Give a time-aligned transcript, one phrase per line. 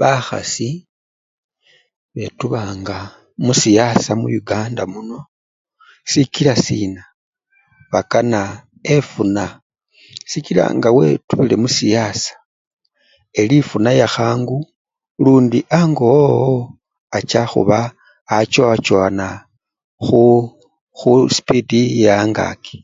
[0.00, 0.68] Bakhasi
[2.16, 2.98] betubanga
[3.44, 5.18] musiyasa muyukandamuno
[6.10, 7.02] sikila siina,
[7.92, 8.40] bakana
[8.96, 9.44] efuna.
[10.30, 12.32] Sikila ngawetubile musiyasa,
[13.40, 14.58] eli-efuna yakhangu
[15.22, 16.56] lundi ango wowo
[17.16, 17.78] acha khuba
[18.38, 19.26] achowachowana
[20.04, 20.22] khu
[20.98, 22.72] khusupidi ye-angaki.